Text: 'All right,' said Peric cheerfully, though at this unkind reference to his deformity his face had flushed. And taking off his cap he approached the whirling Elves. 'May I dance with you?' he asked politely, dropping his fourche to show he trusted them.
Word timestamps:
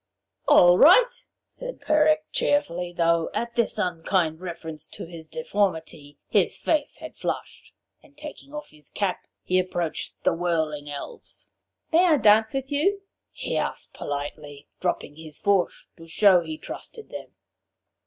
'All 0.47 0.79
right,' 0.79 1.27
said 1.45 1.79
Peric 1.79 2.25
cheerfully, 2.31 2.91
though 2.91 3.29
at 3.35 3.53
this 3.55 3.77
unkind 3.77 4.41
reference 4.41 4.87
to 4.87 5.05
his 5.05 5.27
deformity 5.27 6.17
his 6.27 6.57
face 6.57 6.97
had 6.97 7.15
flushed. 7.15 7.71
And 8.01 8.17
taking 8.17 8.51
off 8.51 8.71
his 8.71 8.89
cap 8.89 9.27
he 9.43 9.59
approached 9.59 10.15
the 10.23 10.33
whirling 10.33 10.89
Elves. 10.89 11.49
'May 11.93 12.03
I 12.05 12.17
dance 12.17 12.55
with 12.55 12.71
you?' 12.71 13.03
he 13.31 13.55
asked 13.57 13.93
politely, 13.93 14.67
dropping 14.79 15.17
his 15.17 15.37
fourche 15.39 15.85
to 15.97 16.07
show 16.07 16.41
he 16.41 16.57
trusted 16.57 17.09
them. 17.11 17.35